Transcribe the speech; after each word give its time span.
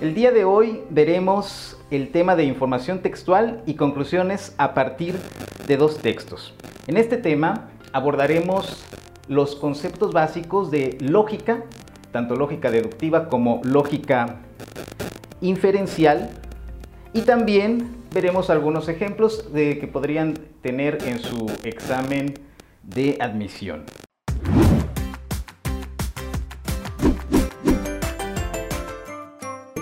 El 0.00 0.14
día 0.14 0.32
de 0.32 0.46
hoy 0.46 0.80
veremos 0.88 1.76
el 1.90 2.10
tema 2.10 2.34
de 2.34 2.44
información 2.44 3.00
textual 3.00 3.62
y 3.66 3.74
conclusiones 3.74 4.54
a 4.56 4.72
partir 4.72 5.16
de 5.66 5.76
dos 5.76 5.98
textos. 5.98 6.54
En 6.86 6.96
este 6.96 7.18
tema 7.18 7.68
abordaremos 7.92 8.82
los 9.28 9.56
conceptos 9.56 10.14
básicos 10.14 10.70
de 10.70 10.96
lógica, 11.02 11.64
tanto 12.12 12.34
lógica 12.34 12.70
deductiva 12.70 13.28
como 13.28 13.60
lógica 13.62 14.40
inferencial, 15.42 16.30
y 17.12 17.20
también 17.20 17.94
veremos 18.14 18.48
algunos 18.48 18.88
ejemplos 18.88 19.52
de 19.52 19.78
que 19.78 19.86
podrían 19.86 20.32
tener 20.62 20.96
en 21.04 21.18
su 21.18 21.44
examen 21.62 22.38
de 22.82 23.18
admisión. 23.20 23.84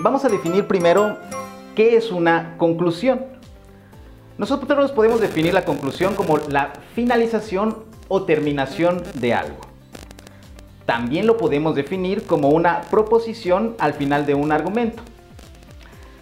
Vamos 0.01 0.25
a 0.25 0.29
definir 0.29 0.69
primero 0.69 1.19
qué 1.75 1.97
es 1.97 2.13
una 2.13 2.57
conclusión. 2.57 3.25
Nosotros 4.37 4.93
podemos 4.93 5.21
definir 5.21 5.53
la 5.53 5.65
conclusión 5.65 6.15
como 6.15 6.39
la 6.39 6.73
finalización 6.95 7.85
o 8.07 8.23
terminación 8.23 9.03
de 9.15 9.35
algo. 9.35 9.59
También 10.87 11.27
lo 11.27 11.37
podemos 11.37 11.75
definir 11.75 12.27
como 12.27 12.51
una 12.51 12.83
proposición 12.83 13.75
al 13.81 13.93
final 13.93 14.25
de 14.25 14.35
un 14.35 14.53
argumento. 14.53 15.03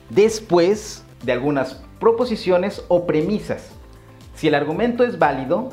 Después 0.08 1.04
de 1.22 1.32
algunas 1.32 1.82
proposiciones 2.00 2.82
o 2.88 3.06
premisas. 3.06 3.72
Si 4.34 4.48
el 4.48 4.54
argumento 4.54 5.04
es 5.04 5.18
válido, 5.18 5.68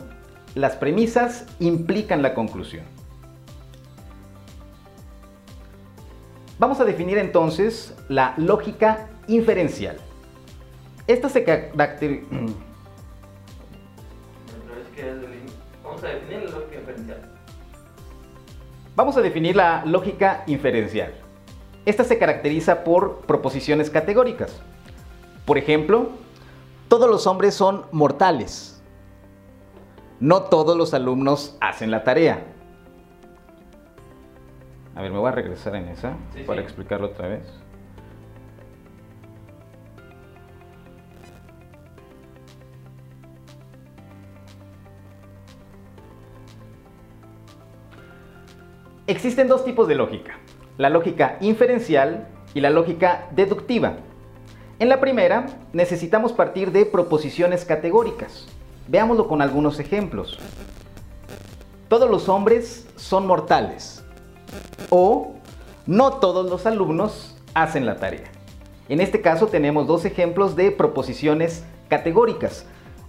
las 0.55 0.75
premisas 0.75 1.45
implican 1.59 2.21
la 2.21 2.33
conclusión. 2.33 2.92
Vamos 6.63 6.79
a 6.79 6.85
definir 6.85 7.17
entonces 7.17 7.93
la 8.07 8.35
lógica 8.37 9.09
inferencial. 9.27 9.97
Esta 11.07 11.27
se 11.27 11.43
caracteriza... 11.43 12.25
Vamos 15.83 16.01
a 16.05 16.07
definir 16.07 16.43
la 16.43 16.51
lógica 16.51 16.79
inferencial. 16.79 17.31
Vamos 18.95 19.17
a 19.17 19.21
definir 19.21 19.57
la 19.57 19.83
lógica 19.83 20.45
inferencial. 20.47 21.13
Esta 21.85 22.05
se 22.05 22.17
caracteriza 22.17 22.85
por 22.85 23.17
proposiciones 23.25 23.89
categóricas. 23.89 24.61
Por 25.45 25.57
ejemplo, 25.57 26.11
todos 26.87 27.09
los 27.09 27.27
hombres 27.27 27.55
son 27.55 27.83
mortales. 27.91 28.81
No 30.21 30.43
todos 30.43 30.77
los 30.77 30.93
alumnos 30.93 31.57
hacen 31.59 31.91
la 31.91 32.05
tarea. 32.05 32.52
A 34.95 35.01
ver, 35.01 35.11
me 35.11 35.17
voy 35.17 35.27
a 35.27 35.31
regresar 35.31 35.75
en 35.75 35.87
esa 35.87 36.15
para 36.45 36.61
explicarlo 36.61 37.07
otra 37.07 37.27
vez. 37.27 37.43
Existen 49.07 49.47
dos 49.47 49.65
tipos 49.65 49.87
de 49.87 49.95
lógica, 49.95 50.37
la 50.77 50.89
lógica 50.89 51.37
inferencial 51.41 52.27
y 52.53 52.61
la 52.61 52.69
lógica 52.69 53.27
deductiva. 53.31 53.97
En 54.79 54.89
la 54.89 54.99
primera, 54.99 55.45
necesitamos 55.73 56.33
partir 56.33 56.71
de 56.71 56.85
proposiciones 56.85 57.65
categóricas. 57.65 58.47
Veámoslo 58.87 59.27
con 59.27 59.41
algunos 59.41 59.79
ejemplos. 59.79 60.39
Todos 61.89 62.09
los 62.09 62.29
hombres 62.29 62.87
son 62.95 63.27
mortales. 63.27 64.02
O 64.89 65.33
no 65.85 66.13
todos 66.13 66.49
los 66.49 66.65
alumnos 66.65 67.35
hacen 67.53 67.85
la 67.85 67.97
tarea. 67.97 68.31
En 68.89 69.01
este 69.01 69.21
caso 69.21 69.47
tenemos 69.47 69.87
dos 69.87 70.05
ejemplos 70.05 70.55
de 70.55 70.71
proposiciones 70.71 71.63
categóricas. 71.89 72.65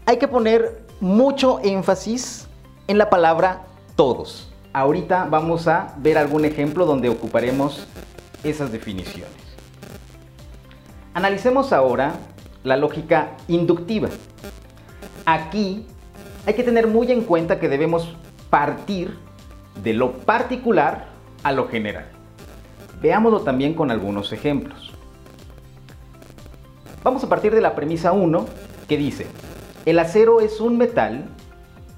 Hay 0.07 0.19
que 0.19 0.29
poner 0.29 0.85
mucho 1.01 1.61
énfasis 1.63 2.49
en 2.89 2.99
la 2.99 3.11
palabra 3.11 3.63
todos. 3.97 4.53
Ahorita 4.73 5.27
vamos 5.31 5.69
a 5.69 5.95
ver 5.99 6.19
algún 6.19 6.45
ejemplo 6.45 6.87
donde 6.87 7.09
ocuparemos 7.09 7.87
esas 8.43 8.73
definiciones. 8.73 9.33
Analicemos 11.15 11.73
ahora 11.73 12.15
la 12.65 12.77
lógica 12.77 13.37
inductiva. 13.47 14.09
Aquí 15.27 15.87
hay 16.47 16.55
que 16.55 16.65
tener 16.65 16.89
muy 16.89 17.11
en 17.13 17.23
cuenta 17.23 17.61
que 17.61 17.69
debemos 17.69 18.15
partir 18.51 19.17
de 19.83 19.93
lo 19.93 20.13
particular 20.13 21.14
a 21.45 21.53
lo 21.53 21.69
general. 21.69 22.07
Veámoslo 23.01 23.43
también 23.43 23.75
con 23.75 23.91
algunos 23.91 24.33
ejemplos. 24.33 24.93
Vamos 27.05 27.23
a 27.23 27.29
partir 27.29 27.55
de 27.55 27.61
la 27.61 27.75
premisa 27.75 28.13
1 28.13 28.47
que 28.89 28.97
dice, 28.97 29.27
el 29.85 29.99
acero 29.99 30.41
es 30.41 30.61
un 30.61 30.79
metal 30.79 31.27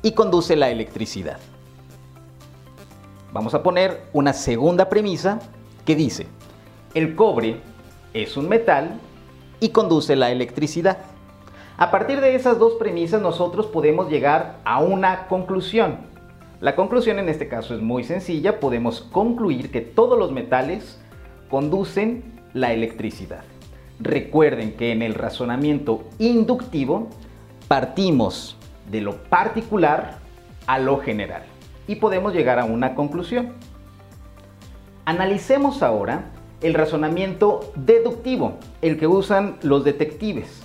y 0.02 0.12
conduce 0.12 0.56
la 0.56 0.68
electricidad. 0.68 1.38
Vamos 3.32 3.54
a 3.54 3.62
poner 3.62 4.02
una 4.12 4.32
segunda 4.32 4.88
premisa 4.88 5.38
que 5.84 5.94
dice, 5.94 6.26
el 6.94 7.14
cobre 7.14 7.60
es 8.14 8.36
un 8.36 8.48
metal 8.48 8.98
y 9.60 9.68
conduce 9.68 10.16
la 10.16 10.30
electricidad. 10.30 10.98
A 11.76 11.90
partir 11.90 12.20
de 12.20 12.34
esas 12.34 12.58
dos 12.58 12.74
premisas 12.74 13.20
nosotros 13.20 13.66
podemos 13.66 14.08
llegar 14.08 14.56
a 14.64 14.80
una 14.80 15.28
conclusión. 15.28 15.98
La 16.61 16.75
conclusión 16.75 17.19
en 17.19 17.28
este 17.28 17.49
caso 17.49 17.75
es 17.75 17.83
muy 17.83 18.03
sencilla, 18.03 18.61
podemos 18.61 19.03
concluir 19.03 19.71
que 19.71 19.83
todos 19.83 20.19
los 20.19 20.33
metales 20.33 20.99
conducen 21.50 22.25
la 22.55 22.72
electricidad. 22.72 23.44
Recuerden 24.00 24.72
que 24.72 24.93
en 24.93 25.03
el 25.03 25.12
razonamiento 25.12 26.05
inductivo 26.19 27.09
partimos 27.69 28.56
de 28.91 29.03
lo 29.03 29.17
particular 29.25 30.19
a 30.67 30.78
lo 30.78 30.99
general 30.99 31.43
y 31.87 31.97
podemos 31.97 32.33
llegar 32.33 32.59
a 32.59 32.65
una 32.65 32.94
conclusión. 32.94 33.53
Analicemos 35.05 35.83
ahora 35.83 36.31
el 36.62 36.73
razonamiento 36.73 37.71
deductivo, 37.77 38.55
el 38.81 38.99
que 38.99 39.06
usan 39.06 39.59
los 39.62 39.84
detectives. 39.84 40.62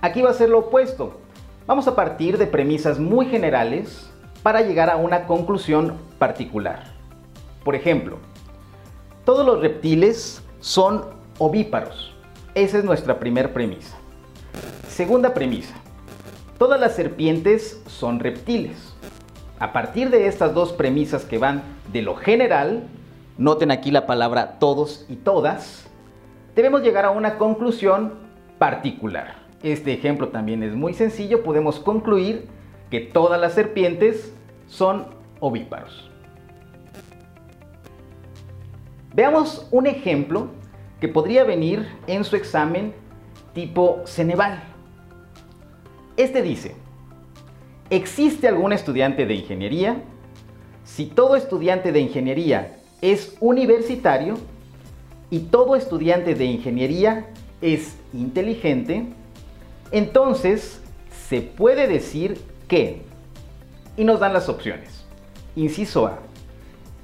Aquí 0.00 0.22
va 0.22 0.30
a 0.30 0.34
ser 0.34 0.48
lo 0.48 0.58
opuesto. 0.58 1.20
Vamos 1.68 1.86
a 1.86 1.94
partir 1.94 2.36
de 2.36 2.48
premisas 2.48 2.98
muy 2.98 3.26
generales 3.26 4.09
para 4.42 4.62
llegar 4.62 4.90
a 4.90 4.96
una 4.96 5.26
conclusión 5.26 5.94
particular. 6.18 6.84
Por 7.64 7.74
ejemplo, 7.74 8.18
todos 9.24 9.44
los 9.44 9.60
reptiles 9.60 10.42
son 10.60 11.04
ovíparos. 11.38 12.14
Esa 12.54 12.78
es 12.78 12.84
nuestra 12.84 13.18
primera 13.18 13.52
premisa. 13.52 13.96
Segunda 14.88 15.34
premisa, 15.34 15.74
todas 16.58 16.80
las 16.80 16.94
serpientes 16.94 17.82
son 17.86 18.20
reptiles. 18.20 18.94
A 19.58 19.72
partir 19.72 20.10
de 20.10 20.26
estas 20.26 20.54
dos 20.54 20.72
premisas 20.72 21.24
que 21.24 21.38
van 21.38 21.62
de 21.92 22.02
lo 22.02 22.16
general, 22.16 22.84
noten 23.36 23.70
aquí 23.70 23.90
la 23.90 24.06
palabra 24.06 24.58
todos 24.58 25.04
y 25.08 25.16
todas, 25.16 25.86
debemos 26.54 26.82
llegar 26.82 27.04
a 27.04 27.10
una 27.10 27.36
conclusión 27.36 28.14
particular. 28.58 29.36
Este 29.62 29.92
ejemplo 29.92 30.28
también 30.28 30.62
es 30.62 30.74
muy 30.74 30.94
sencillo, 30.94 31.42
podemos 31.42 31.78
concluir 31.78 32.48
que 32.90 33.00
todas 33.00 33.40
las 33.40 33.54
serpientes 33.54 34.32
son 34.68 35.06
ovíparos. 35.38 36.10
Veamos 39.14 39.66
un 39.70 39.86
ejemplo 39.86 40.48
que 41.00 41.08
podría 41.08 41.44
venir 41.44 41.88
en 42.06 42.24
su 42.24 42.36
examen 42.36 42.92
tipo 43.54 44.02
Ceneval. 44.06 44.62
Este 46.16 46.42
dice, 46.42 46.74
¿existe 47.88 48.46
algún 48.46 48.72
estudiante 48.72 49.26
de 49.26 49.34
ingeniería? 49.34 50.02
Si 50.84 51.06
todo 51.06 51.36
estudiante 51.36 51.92
de 51.92 52.00
ingeniería 52.00 52.76
es 53.00 53.36
universitario 53.40 54.34
y 55.30 55.40
todo 55.40 55.76
estudiante 55.76 56.34
de 56.34 56.44
ingeniería 56.44 57.26
es 57.62 57.96
inteligente, 58.12 59.06
entonces 59.92 60.82
se 61.28 61.40
puede 61.42 61.86
decir 61.86 62.40
que, 62.70 63.02
y 63.96 64.04
nos 64.04 64.20
dan 64.20 64.32
las 64.32 64.48
opciones. 64.48 65.04
Inciso 65.56 66.06
A, 66.06 66.20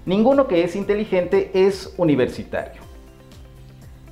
ninguno 0.07 0.47
que 0.47 0.63
es 0.63 0.77
inteligente 0.77 1.51
es 1.53 1.93
universitario. 1.99 2.81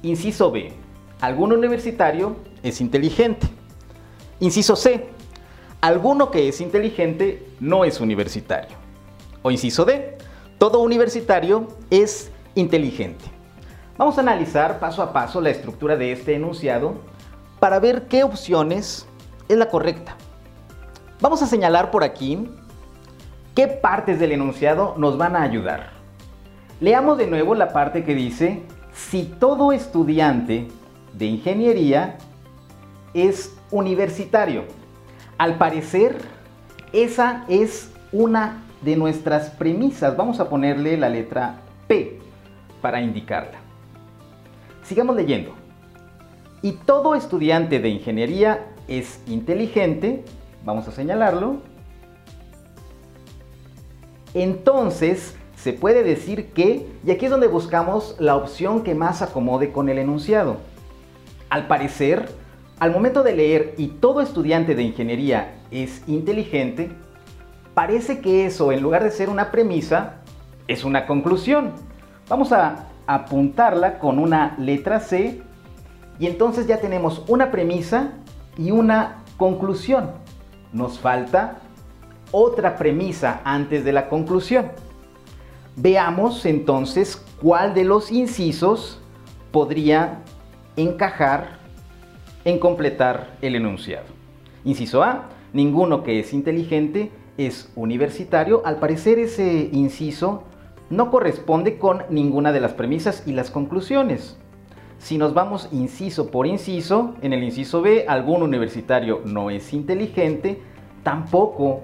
Inciso 0.03 0.51
B, 0.51 0.73
algún 1.21 1.53
universitario 1.53 2.37
es 2.65 2.81
inteligente. 2.81 3.47
Inciso 4.41 4.75
C, 4.75 5.07
alguno 5.81 6.33
que 6.33 6.49
es 6.49 6.61
inteligente 6.61 7.47
no 7.61 7.85
es 7.85 8.01
universitario. 8.01 8.77
O 9.43 9.51
inciso 9.53 9.85
D, 9.85 10.19
todo 10.59 10.81
universitario 10.81 11.69
es 11.89 12.33
inteligente. 12.57 13.25
Vamos 13.97 14.19
a 14.19 14.23
analizar 14.23 14.81
paso 14.81 15.03
a 15.03 15.13
paso 15.13 15.41
la 15.41 15.51
estructura 15.51 15.97
de 15.97 16.11
este 16.11 16.35
enunciado 16.35 16.95
para 17.61 17.79
ver 17.79 18.09
qué 18.09 18.25
opciones 18.25 19.07
es 19.49 19.57
la 19.57 19.69
correcta. 19.69 20.17
Vamos 21.25 21.41
a 21.41 21.47
señalar 21.47 21.91
por 21.91 22.05
aquí 22.05 22.51
qué 23.55 23.67
partes 23.67 24.21
del 24.21 24.33
enunciado 24.33 24.95
nos 24.99 25.17
van 25.17 25.37
a 25.37 25.41
ayudar. 25.41 25.93
Leamos 26.83 27.17
de 27.17 27.27
nuevo 27.27 27.55
la 27.55 27.73
parte 27.73 28.05
que 28.05 28.15
dice, 28.15 28.61
si 28.93 29.23
todo 29.23 29.73
estudiante 29.73 30.69
de 31.15 31.25
ingeniería 31.25 32.19
es 33.15 33.57
universitario. 33.71 34.65
Al 35.39 35.57
parecer, 35.57 36.19
esa 36.93 37.47
es 37.49 37.91
una 38.13 38.63
de 38.83 38.95
nuestras 38.95 39.49
premisas. 39.49 40.19
Vamos 40.19 40.41
a 40.41 40.51
ponerle 40.51 40.99
la 40.99 41.09
letra 41.09 41.63
P 41.89 42.19
para 42.83 43.01
indicarla. 43.01 43.61
Sigamos 44.83 45.17
leyendo. 45.17 45.55
Y 46.61 46.73
todo 46.73 47.15
estudiante 47.15 47.81
de 47.81 47.89
ingeniería 47.89 48.67
es 48.89 49.23
inteligente, 49.27 50.23
vamos 50.65 50.89
a 50.89 50.93
señalarlo. 50.93 51.59
Entonces, 54.35 55.37
se 55.57 55.73
puede 55.73 56.03
decir 56.03 56.53
que, 56.53 56.87
y 57.07 57.11
aquí 57.11 57.27
es 57.27 57.31
donde 57.31 57.47
buscamos 57.47 58.17
la 58.19 58.37
opción 58.37 58.83
que 58.83 58.95
más 58.95 59.23
acomode 59.23 59.73
con 59.73 59.89
el 59.89 59.99
enunciado. 59.99 60.57
Al 61.49 61.69
parecer, 61.69 62.29
al 62.81 62.91
momento 62.91 63.23
de 63.23 63.37
leer 63.37 63.75
y 63.79 63.89
todo 63.89 64.21
estudiante 64.21 64.75
de 64.75 64.83
ingeniería 64.83 65.55
es 65.71 66.03
inteligente, 66.09 66.91
parece 67.75 68.21
que 68.21 68.47
eso, 68.47 68.73
en 68.73 68.83
lugar 68.83 69.05
de 69.05 69.11
ser 69.11 69.31
una 69.31 69.51
premisa, 69.51 70.17
es 70.67 70.85
una 70.85 71.07
conclusión. 71.07 71.73
Vamos 72.29 72.53
a 72.53 72.89
apuntarla 73.07 73.99
con 73.99 74.19
una 74.19 74.57
letra 74.59 74.99
C 74.99 75.41
y 76.19 76.27
entonces 76.27 76.67
ya 76.67 76.81
tenemos 76.81 77.23
una 77.29 77.51
premisa 77.51 78.13
y 78.57 78.71
una 78.71 79.23
conclusión. 79.37 80.24
Nos 80.75 80.99
falta 80.99 81.61
otra 82.33 82.77
premisa 82.77 83.41
antes 83.45 83.85
de 83.85 83.93
la 83.93 84.09
conclusión. 84.09 84.73
Veamos 85.77 86.45
entonces 86.45 87.25
cuál 87.41 87.75
de 87.75 87.85
los 87.85 88.11
incisos 88.11 89.01
podría 89.53 90.23
encajar 90.77 91.59
en 92.45 92.59
completar 92.59 93.37
el 93.41 93.55
enunciado. 93.55 94.07
Inciso 94.65 95.05
A, 95.05 95.29
ninguno 95.53 96.03
que 96.03 96.19
es 96.19 96.33
inteligente 96.33 97.13
es 97.39 97.71
universitario. 97.77 98.63
Al 98.65 98.81
parecer 98.81 99.21
ese 99.21 99.71
inciso 99.73 100.43
no 100.91 101.11
corresponde 101.11 101.79
con 101.79 102.03
ninguna 102.11 102.53
de 102.53 102.61
las 102.61 102.73
premisas 102.73 103.23
y 103.27 103.33
las 103.33 103.53
conclusiones. 103.53 104.37
Si 105.05 105.19
nos 105.19 105.35
vamos 105.35 105.69
inciso 105.71 106.31
por 106.31 106.47
inciso, 106.47 107.13
en 107.21 107.35
el 107.35 107.45
inciso 107.45 107.83
B, 107.83 108.07
algún 108.09 108.43
universitario 108.43 109.21
no 109.27 109.51
es 109.51 109.75
inteligente, 109.75 110.63
tampoco 111.03 111.83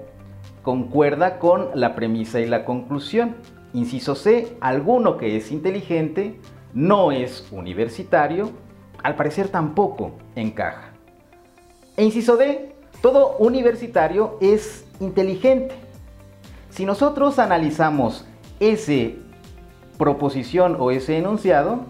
concuerda 0.63 1.37
con 1.37 1.69
la 1.75 1.93
premisa 1.93 2.39
y 2.39 2.47
la 2.47 2.65
conclusión. 2.65 3.35
Inciso 3.73 4.15
C, 4.15 4.57
alguno 4.59 5.17
que 5.17 5.37
es 5.37 5.51
inteligente 5.51 6.39
no 6.73 7.11
es 7.11 7.47
universitario, 7.51 8.49
al 9.03 9.15
parecer 9.15 9.49
tampoco 9.49 10.13
encaja. 10.35 10.89
E 11.97 12.03
inciso 12.03 12.37
D, 12.37 12.73
todo 13.03 13.37
universitario 13.37 14.39
es 14.41 14.83
inteligente. 14.99 15.75
Si 16.71 16.85
nosotros 16.85 17.37
analizamos 17.37 18.25
ese 18.59 19.19
proposición 19.99 20.75
o 20.79 20.89
ese 20.89 21.19
enunciado, 21.19 21.85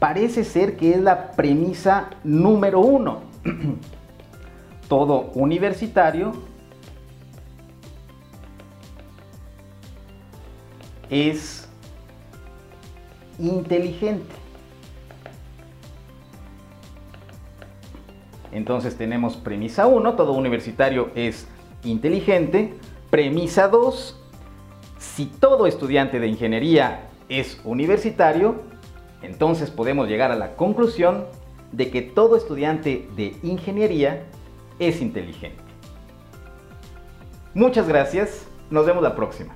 parece 0.00 0.42
ser 0.42 0.76
que 0.76 0.94
es 0.94 1.00
la 1.00 1.32
premisa 1.32 2.10
número 2.24 2.80
uno. 2.80 3.20
todo 4.88 5.30
universitario 5.34 6.32
es 11.08 11.68
inteligente. 13.38 14.34
Entonces 18.52 18.96
tenemos 18.96 19.36
premisa 19.36 19.86
1, 19.86 20.14
todo 20.14 20.32
universitario 20.32 21.10
es 21.14 21.46
inteligente. 21.84 22.74
Premisa 23.10 23.68
2, 23.68 24.20
si 24.98 25.26
todo 25.26 25.66
estudiante 25.66 26.18
de 26.18 26.26
ingeniería 26.26 27.08
es 27.28 27.60
universitario, 27.64 28.69
entonces 29.22 29.70
podemos 29.70 30.08
llegar 30.08 30.30
a 30.30 30.36
la 30.36 30.56
conclusión 30.56 31.26
de 31.72 31.90
que 31.90 32.02
todo 32.02 32.36
estudiante 32.36 33.08
de 33.16 33.36
ingeniería 33.42 34.24
es 34.78 35.00
inteligente. 35.00 35.62
Muchas 37.54 37.88
gracias, 37.88 38.46
nos 38.70 38.86
vemos 38.86 39.02
la 39.02 39.14
próxima. 39.14 39.54